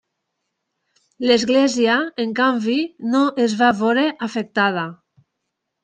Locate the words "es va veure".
3.47-4.11